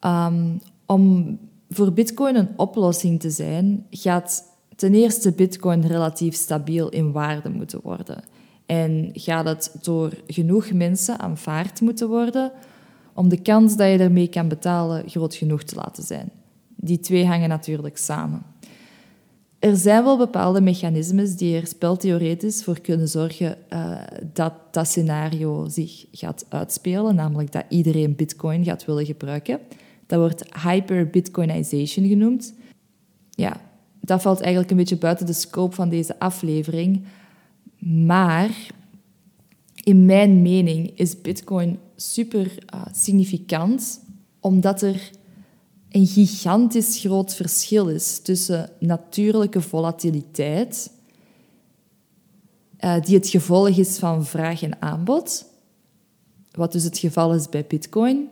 Um, 0.00 0.60
om 0.86 1.38
voor 1.70 1.92
Bitcoin 1.92 2.36
een 2.36 2.48
oplossing 2.56 3.20
te 3.20 3.30
zijn, 3.30 3.86
gaat 3.90 4.42
ten 4.76 4.94
eerste 4.94 5.32
Bitcoin 5.32 5.86
relatief 5.86 6.34
stabiel 6.34 6.88
in 6.88 7.12
waarde 7.12 7.48
moeten 7.48 7.80
worden. 7.82 8.22
En 8.66 9.10
gaat 9.12 9.46
het 9.46 9.76
door 9.82 10.12
genoeg 10.26 10.72
mensen 10.72 11.18
aanvaard 11.18 11.80
moeten 11.80 12.08
worden 12.08 12.52
om 13.14 13.28
de 13.28 13.42
kans 13.42 13.76
dat 13.76 13.90
je 13.90 13.98
ermee 13.98 14.28
kan 14.28 14.48
betalen 14.48 15.08
groot 15.08 15.34
genoeg 15.34 15.62
te 15.62 15.76
laten 15.76 16.02
zijn. 16.02 16.30
Die 16.76 17.00
twee 17.00 17.26
hangen 17.26 17.48
natuurlijk 17.48 17.96
samen. 17.96 18.42
Er 19.58 19.76
zijn 19.76 20.04
wel 20.04 20.16
bepaalde 20.16 20.60
mechanismes 20.60 21.36
die 21.36 21.56
er 21.56 21.66
speltheoretisch 21.66 22.64
voor 22.64 22.80
kunnen 22.80 23.08
zorgen 23.08 23.56
uh, 23.72 24.00
dat 24.32 24.52
dat 24.70 24.86
scenario 24.86 25.68
zich 25.68 26.06
gaat 26.12 26.46
uitspelen, 26.48 27.14
namelijk 27.14 27.52
dat 27.52 27.64
iedereen 27.68 28.16
Bitcoin 28.16 28.64
gaat 28.64 28.84
willen 28.84 29.06
gebruiken. 29.06 29.60
Dat 30.06 30.18
wordt 30.18 30.56
hyper-Bitcoinization 30.62 32.08
genoemd. 32.08 32.54
Ja, 33.30 33.60
dat 34.00 34.22
valt 34.22 34.40
eigenlijk 34.40 34.70
een 34.70 34.76
beetje 34.76 34.96
buiten 34.96 35.26
de 35.26 35.32
scope 35.32 35.74
van 35.74 35.88
deze 35.88 36.18
aflevering. 36.18 37.04
Maar 37.78 38.50
in 39.82 40.04
mijn 40.04 40.42
mening 40.42 40.98
is 40.98 41.20
Bitcoin 41.20 41.78
super 41.96 42.46
uh, 42.74 42.86
significant, 42.92 44.00
omdat 44.40 44.82
er 44.82 45.10
een 45.88 46.06
gigantisch 46.06 46.98
groot 46.98 47.34
verschil 47.34 47.88
is 47.88 48.20
tussen 48.20 48.70
natuurlijke 48.78 49.60
volatiliteit, 49.60 50.90
uh, 52.80 53.00
die 53.00 53.14
het 53.14 53.28
gevolg 53.28 53.68
is 53.68 53.98
van 53.98 54.26
vraag 54.26 54.62
en 54.62 54.82
aanbod, 54.82 55.46
wat 56.50 56.72
dus 56.72 56.84
het 56.84 56.98
geval 56.98 57.34
is 57.34 57.48
bij 57.48 57.64
Bitcoin, 57.66 58.28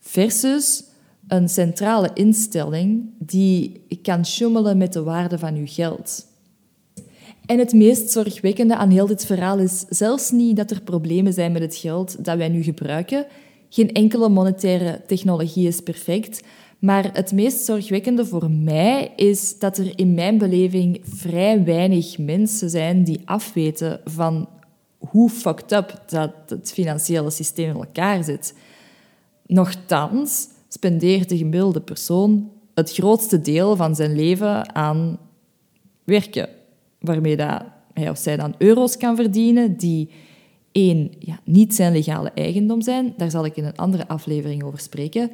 versus 0.00 0.84
een 1.28 1.48
centrale 1.48 2.10
instelling 2.14 3.10
die 3.18 3.86
kan 4.02 4.26
sjoemelen 4.26 4.78
met 4.78 4.92
de 4.92 5.02
waarde 5.02 5.38
van 5.38 5.54
uw 5.54 5.66
geld. 5.66 6.26
En 7.46 7.58
het 7.58 7.72
meest 7.72 8.10
zorgwekkende 8.10 8.76
aan 8.76 8.90
heel 8.90 9.06
dit 9.06 9.26
verhaal 9.26 9.58
is 9.58 9.84
zelfs 9.88 10.30
niet 10.30 10.56
dat 10.56 10.70
er 10.70 10.82
problemen 10.82 11.32
zijn 11.32 11.52
met 11.52 11.62
het 11.62 11.76
geld 11.76 12.24
dat 12.24 12.36
wij 12.36 12.48
nu 12.48 12.62
gebruiken. 12.62 13.26
Geen 13.68 13.92
enkele 13.92 14.28
monetaire 14.28 15.00
technologie 15.06 15.66
is 15.66 15.80
perfect. 15.80 16.42
Maar 16.78 17.10
het 17.12 17.32
meest 17.32 17.64
zorgwekkende 17.64 18.26
voor 18.26 18.50
mij 18.50 19.12
is 19.16 19.58
dat 19.58 19.78
er 19.78 19.98
in 19.98 20.14
mijn 20.14 20.38
beleving 20.38 21.00
vrij 21.02 21.64
weinig 21.64 22.18
mensen 22.18 22.70
zijn 22.70 23.04
die 23.04 23.20
afweten 23.24 24.00
van 24.04 24.48
hoe 24.98 25.30
fucked 25.30 25.72
up 25.72 26.02
dat 26.06 26.32
het 26.46 26.72
financiële 26.72 27.30
systeem 27.30 27.68
in 27.68 27.74
elkaar 27.74 28.24
zit. 28.24 28.54
Nochtans 29.46 30.48
spendeert 30.74 31.28
de 31.28 31.36
gemiddelde 31.36 31.80
persoon 31.80 32.50
het 32.74 32.92
grootste 32.92 33.40
deel 33.40 33.76
van 33.76 33.94
zijn 33.94 34.16
leven 34.16 34.74
aan 34.74 35.18
werken, 36.04 36.48
waarmee 37.00 37.36
dat 37.36 37.62
hij 37.92 38.10
of 38.10 38.18
zij 38.18 38.36
dan 38.36 38.54
euro's 38.58 38.96
kan 38.96 39.16
verdienen 39.16 39.76
die 39.76 40.10
één, 40.72 41.10
ja, 41.18 41.40
niet 41.44 41.74
zijn 41.74 41.92
legale 41.92 42.30
eigendom 42.30 42.82
zijn, 42.82 43.14
daar 43.16 43.30
zal 43.30 43.44
ik 43.44 43.56
in 43.56 43.64
een 43.64 43.76
andere 43.76 44.08
aflevering 44.08 44.62
over 44.62 44.78
spreken, 44.78 45.30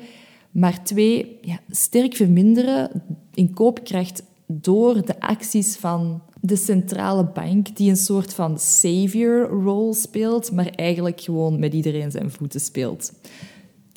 maar 0.51 0.85
twee, 0.85 1.39
ja, 1.41 1.61
sterk 1.69 2.15
verminderen 2.15 3.03
in 3.35 3.55
koopkracht 3.55 4.23
door 4.47 5.07
de 5.07 5.21
acties 5.21 5.77
van 5.77 6.23
de 6.41 6.57
centrale 6.57 7.25
bank, 7.25 7.77
die 7.77 7.91
een 7.91 7.97
soort 7.97 8.35
van 8.35 8.59
savior-role 8.59 9.95
speelt, 9.95 10.53
maar 10.53 10.67
eigenlijk 10.67 11.21
gewoon 11.21 11.59
met 11.59 11.75
iedereen 11.75 12.11
zijn 12.11 12.31
voeten 12.31 12.61
speelt. 12.61 13.13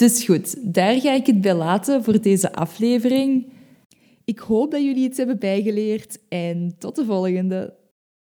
Dus 0.04 0.24
goed, 0.24 0.74
daar 0.74 1.02
ga 1.02 1.14
ik 1.14 1.26
het 1.26 1.42
bij 1.42 1.54
laten 1.54 2.04
voor 2.04 2.22
deze 2.22 2.54
aflevering. 2.54 3.46
Ik 4.26 4.40
hoop 4.40 4.72
dat 4.72 4.84
jullie 4.84 5.04
iets 5.04 5.18
hebben 5.18 5.40
bijgeleerd 5.40 6.20
en 6.30 6.76
tot 6.78 6.96
de 6.96 7.06
volgende. 7.06 7.74